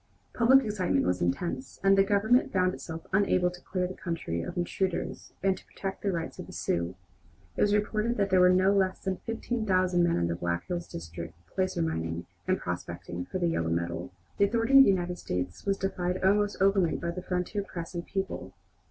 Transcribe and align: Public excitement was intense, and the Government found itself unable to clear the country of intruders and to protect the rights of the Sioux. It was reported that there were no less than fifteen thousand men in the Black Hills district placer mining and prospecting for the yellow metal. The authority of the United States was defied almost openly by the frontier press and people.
Public 0.33 0.65
excitement 0.65 1.05
was 1.05 1.21
intense, 1.21 1.79
and 1.83 1.95
the 1.95 2.03
Government 2.03 2.51
found 2.51 2.73
itself 2.73 3.05
unable 3.13 3.51
to 3.51 3.61
clear 3.61 3.85
the 3.85 3.93
country 3.93 4.41
of 4.41 4.57
intruders 4.57 5.33
and 5.43 5.55
to 5.55 5.65
protect 5.67 6.01
the 6.01 6.11
rights 6.11 6.39
of 6.39 6.47
the 6.47 6.53
Sioux. 6.53 6.95
It 7.55 7.61
was 7.61 7.75
reported 7.75 8.17
that 8.17 8.31
there 8.31 8.39
were 8.39 8.49
no 8.49 8.73
less 8.73 8.99
than 9.03 9.17
fifteen 9.17 9.63
thousand 9.63 10.03
men 10.03 10.17
in 10.17 10.25
the 10.25 10.33
Black 10.35 10.63
Hills 10.65 10.87
district 10.87 11.35
placer 11.45 11.83
mining 11.83 12.25
and 12.47 12.57
prospecting 12.57 13.25
for 13.25 13.37
the 13.37 13.49
yellow 13.49 13.69
metal. 13.69 14.11
The 14.39 14.45
authority 14.45 14.79
of 14.79 14.85
the 14.85 14.89
United 14.89 15.19
States 15.19 15.67
was 15.67 15.77
defied 15.77 16.23
almost 16.23 16.59
openly 16.59 16.95
by 16.97 17.11
the 17.11 17.21
frontier 17.21 17.61
press 17.61 17.93
and 17.93 18.03
people. 18.03 18.55